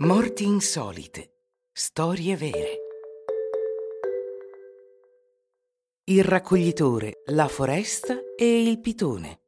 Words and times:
Morti 0.00 0.44
insolite. 0.44 1.32
Storie 1.72 2.36
vere. 2.36 2.78
Il 6.04 6.22
raccoglitore, 6.22 7.22
la 7.30 7.48
foresta 7.48 8.16
e 8.36 8.62
il 8.62 8.78
pitone. 8.78 9.40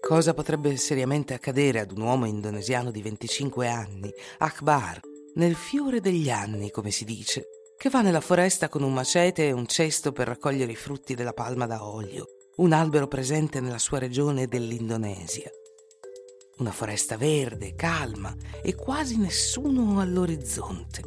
Cosa 0.00 0.32
potrebbe 0.32 0.76
seriamente 0.76 1.34
accadere 1.34 1.80
ad 1.80 1.90
un 1.90 2.02
uomo 2.02 2.26
indonesiano 2.26 2.92
di 2.92 3.02
25 3.02 3.66
anni, 3.66 4.12
Akbar, 4.38 5.00
nel 5.34 5.56
fiore 5.56 6.00
degli 6.00 6.30
anni, 6.30 6.70
come 6.70 6.92
si 6.92 7.04
dice, 7.04 7.46
che 7.76 7.90
va 7.90 8.00
nella 8.00 8.20
foresta 8.20 8.68
con 8.68 8.84
un 8.84 8.92
macete 8.92 9.48
e 9.48 9.50
un 9.50 9.66
cesto 9.66 10.12
per 10.12 10.28
raccogliere 10.28 10.70
i 10.70 10.76
frutti 10.76 11.16
della 11.16 11.32
palma 11.32 11.66
da 11.66 11.84
olio, 11.84 12.26
un 12.58 12.72
albero 12.72 13.08
presente 13.08 13.58
nella 13.58 13.78
sua 13.78 13.98
regione 13.98 14.46
dell'Indonesia? 14.46 15.50
Una 16.62 16.70
foresta 16.70 17.16
verde, 17.16 17.74
calma 17.74 18.34
e 18.62 18.76
quasi 18.76 19.18
nessuno 19.18 20.00
all'orizzonte. 20.00 21.02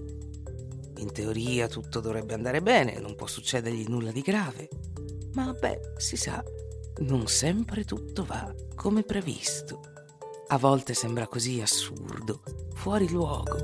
In 0.98 1.12
teoria 1.14 1.68
tutto 1.68 2.02
dovrebbe 2.02 2.34
andare 2.34 2.62
bene, 2.62 3.00
non 3.00 3.16
può 3.16 3.26
succedergli 3.26 3.86
nulla 3.88 4.12
di 4.12 4.20
grave. 4.20 4.68
Ma 5.34 5.54
beh, 5.54 5.94
si 5.98 6.18
sa, 6.18 6.44
non 7.00 7.28
sempre 7.28 7.86
tutto 7.86 8.26
va 8.26 8.54
come 8.76 9.04
previsto. 9.04 9.80
A 10.48 10.58
volte 10.58 10.94
sembra 10.94 11.26
così 11.26 11.62
assurdo, 11.62 12.44
fuori 12.74 13.10
luogo. 13.10 13.56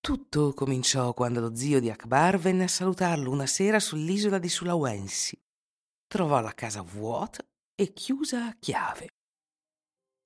Tutto 0.00 0.52
cominciò 0.52 1.12
quando 1.12 1.40
lo 1.40 1.56
zio 1.56 1.80
di 1.80 1.90
Akbar 1.90 2.38
venne 2.38 2.64
a 2.64 2.68
salutarlo 2.68 3.30
una 3.30 3.46
sera 3.46 3.80
sull'isola 3.80 4.38
di 4.38 4.48
Sulawesi 4.48 5.42
trovò 6.06 6.40
la 6.40 6.52
casa 6.52 6.82
vuota 6.82 7.44
e 7.74 7.92
chiusa 7.92 8.46
a 8.46 8.56
chiave. 8.58 9.08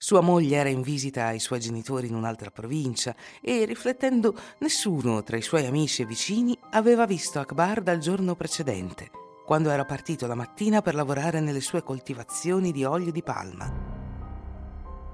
Sua 0.00 0.20
moglie 0.20 0.56
era 0.56 0.68
in 0.68 0.80
visita 0.80 1.26
ai 1.26 1.40
suoi 1.40 1.58
genitori 1.58 2.06
in 2.06 2.14
un'altra 2.14 2.52
provincia 2.52 3.16
e, 3.42 3.64
riflettendo, 3.64 4.32
nessuno 4.60 5.24
tra 5.24 5.36
i 5.36 5.42
suoi 5.42 5.66
amici 5.66 6.02
e 6.02 6.06
vicini 6.06 6.56
aveva 6.70 7.04
visto 7.04 7.40
Akbar 7.40 7.82
dal 7.82 7.98
giorno 7.98 8.36
precedente, 8.36 9.10
quando 9.44 9.70
era 9.70 9.84
partito 9.84 10.28
la 10.28 10.36
mattina 10.36 10.82
per 10.82 10.94
lavorare 10.94 11.40
nelle 11.40 11.60
sue 11.60 11.82
coltivazioni 11.82 12.70
di 12.70 12.84
olio 12.84 13.10
di 13.10 13.24
palma. 13.24 13.96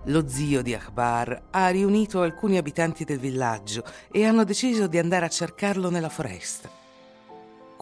Lo 0.08 0.28
zio 0.28 0.60
di 0.60 0.74
Akbar 0.74 1.44
ha 1.50 1.68
riunito 1.70 2.20
alcuni 2.20 2.58
abitanti 2.58 3.04
del 3.04 3.18
villaggio 3.18 3.84
e 4.12 4.26
hanno 4.26 4.44
deciso 4.44 4.86
di 4.86 4.98
andare 4.98 5.24
a 5.24 5.30
cercarlo 5.30 5.88
nella 5.88 6.10
foresta. 6.10 6.83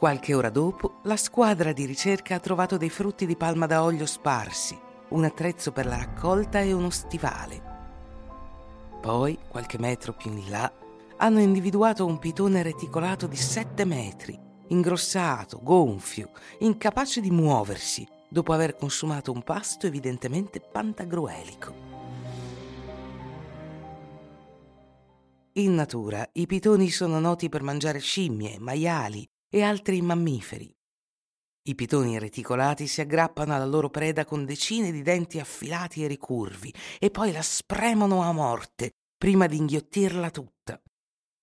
Qualche 0.03 0.35
ora 0.35 0.51
dopo, 0.51 0.99
la 1.05 1.17
squadra 1.17 1.73
di 1.73 1.85
ricerca 1.85 2.35
ha 2.35 2.41
trovato 2.41 2.77
dei 2.77 2.91
frutti 2.91 3.25
di 3.25 3.37
palma 3.37 3.67
da 3.67 3.85
olio 3.85 4.05
sparsi, 4.05 4.77
un 5.11 5.23
attrezzo 5.23 5.71
per 5.71 5.87
la 5.87 5.97
raccolta 5.97 6.59
e 6.59 6.73
uno 6.73 6.91
stivale. 6.91 7.63
Poi, 9.01 9.39
qualche 9.47 9.79
metro 9.79 10.13
più 10.13 10.33
in 10.33 10.51
là, 10.51 10.73
hanno 11.19 11.39
individuato 11.39 12.05
un 12.05 12.19
pitone 12.19 12.65
reticolato 12.65 13.29
di 13.29 13.37
sette 13.37 13.85
metri, 13.85 14.37
ingrossato, 14.71 15.61
gonfio, 15.63 16.31
incapace 16.59 17.21
di 17.21 17.31
muoversi, 17.31 18.05
dopo 18.29 18.53
aver 18.53 18.75
consumato 18.75 19.31
un 19.31 19.45
pasto 19.45 19.87
evidentemente 19.87 20.59
pantagruelico. 20.59 21.75
In 25.53 25.75
natura 25.75 26.29
i 26.33 26.47
pitoni 26.47 26.91
sono 26.91 27.21
noti 27.21 27.49
per 27.49 27.63
mangiare 27.63 28.01
scimmie, 28.01 28.59
maiali, 28.59 29.29
e 29.55 29.63
altri 29.63 30.01
mammiferi. 30.01 30.75
I 31.65 31.75
pitoni 31.75 32.19
reticolati 32.19 32.87
si 32.87 33.03
aggrappano 33.03 33.55
alla 33.55 33.67
loro 33.67 33.91
preda 33.91 34.25
con 34.25 34.47
decine 34.47 34.91
di 34.91 35.03
denti 35.03 35.39
affilati 35.39 36.03
e 36.03 36.07
ricurvi 36.07 36.73
e 36.99 37.11
poi 37.11 37.33
la 37.33 37.43
spremono 37.43 38.23
a 38.23 38.33
morte 38.33 38.93
prima 39.17 39.47
di 39.47 39.59
inghiottirla 39.59 40.31
tutta. 40.31 40.81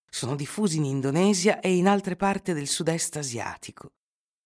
Sono 0.09 0.36
diffusi 0.36 0.78
in 0.78 0.86
Indonesia 0.86 1.59
e 1.59 1.75
in 1.75 1.88
altre 1.88 2.16
parti 2.16 2.52
del 2.52 2.68
sud-est 2.68 3.18
asiatico. 3.18 3.92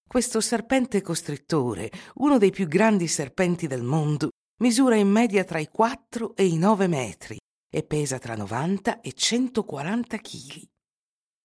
Questo 0.06 0.42
serpente 0.42 1.02
costrittore, 1.02 1.90
uno 2.16 2.38
dei 2.38 2.52
più 2.52 2.68
grandi 2.68 3.08
serpenti 3.08 3.66
del 3.66 3.82
mondo, 3.82 4.32
misura 4.62 4.96
in 4.96 5.10
media 5.10 5.46
tra 5.46 5.58
i 5.58 5.70
4 5.70 6.36
e 6.36 6.46
i 6.46 6.58
9 6.58 6.88
metri 6.88 7.38
e 7.74 7.84
pesa 7.84 8.20
tra 8.20 8.36
90 8.36 9.00
e 9.00 9.14
140 9.14 10.18
kg 10.18 10.72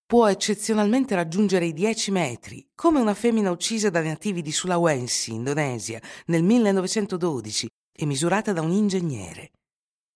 può 0.08 0.26
eccezionalmente 0.26 1.14
raggiungere 1.14 1.66
i 1.66 1.74
10 1.74 2.10
metri, 2.12 2.66
come 2.74 2.98
una 2.98 3.12
femmina 3.12 3.50
uccisa 3.50 3.90
dai 3.90 4.06
nativi 4.06 4.40
di 4.40 4.52
Sulawesi, 4.52 5.34
Indonesia, 5.34 6.00
nel 6.28 6.42
1912 6.42 7.68
e 7.92 8.06
misurata 8.06 8.54
da 8.54 8.62
un 8.62 8.70
ingegnere. 8.70 9.50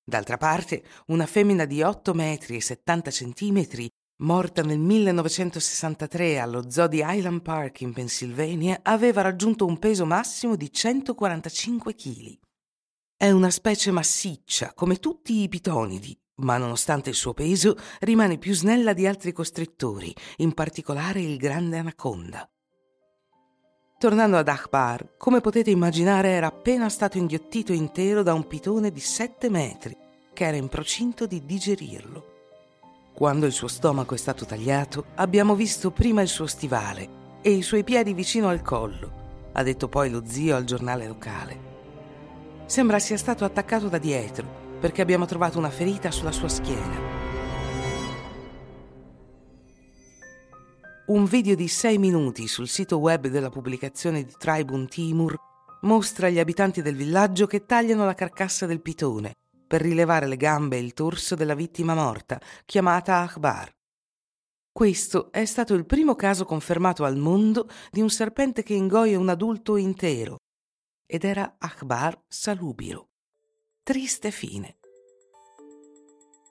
D'altra 0.02 0.38
parte, 0.38 0.82
una 1.08 1.26
femmina 1.26 1.66
di 1.66 1.82
8 1.82 2.14
metri 2.14 2.56
e 2.56 2.62
70 2.62 3.10
centimetri, 3.10 3.86
morta 4.22 4.62
nel 4.62 4.78
1963 4.78 6.38
allo 6.38 6.70
zoo 6.70 6.88
di 6.88 7.04
Highland 7.04 7.42
Park 7.42 7.82
in 7.82 7.92
Pennsylvania, 7.92 8.80
aveva 8.82 9.20
raggiunto 9.20 9.66
un 9.66 9.78
peso 9.78 10.06
massimo 10.06 10.56
di 10.56 10.72
145 10.72 11.94
kg. 11.94 12.38
È 13.14 13.30
una 13.30 13.50
specie 13.50 13.90
massiccia, 13.90 14.72
come 14.72 14.96
tutti 14.96 15.42
i 15.42 15.48
pitonidi, 15.50 16.16
ma 16.42 16.56
nonostante 16.56 17.10
il 17.10 17.16
suo 17.16 17.32
peso 17.32 17.76
rimane 18.00 18.38
più 18.38 18.54
snella 18.54 18.92
di 18.92 19.06
altri 19.06 19.32
costrittori, 19.32 20.14
in 20.38 20.52
particolare 20.52 21.20
il 21.20 21.36
grande 21.36 21.78
anaconda. 21.78 22.48
Tornando 23.98 24.36
ad 24.36 24.48
Akbar, 24.48 25.14
come 25.16 25.40
potete 25.40 25.70
immaginare 25.70 26.30
era 26.30 26.48
appena 26.48 26.88
stato 26.88 27.18
inghiottito 27.18 27.72
intero 27.72 28.22
da 28.22 28.34
un 28.34 28.46
pitone 28.48 28.90
di 28.90 29.00
sette 29.00 29.48
metri, 29.48 29.96
che 30.32 30.44
era 30.44 30.56
in 30.56 30.68
procinto 30.68 31.26
di 31.26 31.44
digerirlo. 31.44 32.30
Quando 33.14 33.46
il 33.46 33.52
suo 33.52 33.68
stomaco 33.68 34.14
è 34.14 34.18
stato 34.18 34.44
tagliato, 34.44 35.06
abbiamo 35.16 35.54
visto 35.54 35.92
prima 35.92 36.22
il 36.22 36.28
suo 36.28 36.46
stivale 36.46 37.20
e 37.42 37.50
i 37.50 37.62
suoi 37.62 37.84
piedi 37.84 38.12
vicino 38.12 38.48
al 38.48 38.62
collo, 38.62 39.50
ha 39.52 39.62
detto 39.62 39.88
poi 39.88 40.10
lo 40.10 40.22
zio 40.24 40.56
al 40.56 40.64
giornale 40.64 41.06
locale. 41.06 41.70
Sembra 42.66 42.98
sia 42.98 43.18
stato 43.18 43.44
attaccato 43.44 43.88
da 43.88 43.98
dietro 43.98 44.61
perché 44.82 45.00
abbiamo 45.00 45.26
trovato 45.26 45.58
una 45.58 45.70
ferita 45.70 46.10
sulla 46.10 46.32
sua 46.32 46.48
schiena. 46.48 46.98
Un 51.06 51.24
video 51.24 51.54
di 51.54 51.68
6 51.68 51.98
minuti 51.98 52.48
sul 52.48 52.66
sito 52.66 52.98
web 52.98 53.28
della 53.28 53.48
pubblicazione 53.48 54.24
di 54.24 54.32
Tribune 54.36 54.86
Timur 54.86 55.36
mostra 55.82 56.28
gli 56.28 56.40
abitanti 56.40 56.82
del 56.82 56.96
villaggio 56.96 57.46
che 57.46 57.64
tagliano 57.64 58.04
la 58.04 58.14
carcassa 58.14 58.66
del 58.66 58.82
pitone 58.82 59.34
per 59.68 59.82
rilevare 59.82 60.26
le 60.26 60.36
gambe 60.36 60.78
e 60.78 60.80
il 60.80 60.94
torso 60.94 61.36
della 61.36 61.54
vittima 61.54 61.94
morta, 61.94 62.40
chiamata 62.64 63.18
Akbar. 63.18 63.70
Questo 64.72 65.30
è 65.30 65.44
stato 65.44 65.74
il 65.74 65.86
primo 65.86 66.16
caso 66.16 66.44
confermato 66.44 67.04
al 67.04 67.16
mondo 67.16 67.68
di 67.92 68.00
un 68.00 68.10
serpente 68.10 68.64
che 68.64 68.74
ingoia 68.74 69.16
un 69.16 69.28
adulto 69.28 69.76
intero, 69.76 70.38
ed 71.06 71.22
era 71.22 71.54
Akbar 71.58 72.20
Salubiro 72.26 73.10
triste 73.84 74.30
fine. 74.30 74.76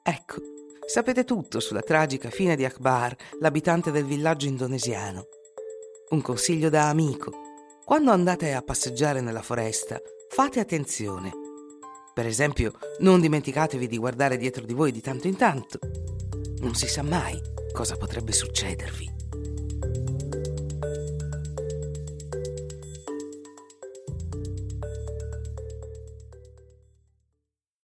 Ecco, 0.03 0.41
sapete 0.85 1.23
tutto 1.23 1.61
sulla 1.61 1.81
tragica 1.81 2.29
fine 2.29 2.57
di 2.57 2.65
Akbar, 2.65 3.15
l'abitante 3.39 3.91
del 3.91 4.05
villaggio 4.05 4.47
indonesiano. 4.47 5.27
Un 6.09 6.21
consiglio 6.21 6.69
da 6.69 6.89
amico. 6.89 7.31
Quando 7.85 8.11
andate 8.11 8.53
a 8.53 8.61
passeggiare 8.61 9.21
nella 9.21 9.41
foresta, 9.41 9.99
fate 10.29 10.59
attenzione. 10.59 11.31
Per 12.13 12.25
esempio, 12.25 12.73
non 12.99 13.21
dimenticatevi 13.21 13.87
di 13.87 13.97
guardare 13.97 14.35
dietro 14.35 14.65
di 14.65 14.73
voi 14.73 14.91
di 14.91 15.01
tanto 15.01 15.27
in 15.27 15.37
tanto. 15.37 15.79
Non 16.59 16.75
si 16.75 16.87
sa 16.87 17.01
mai 17.01 17.39
cosa 17.71 17.95
potrebbe 17.95 18.33
succedervi. 18.33 19.20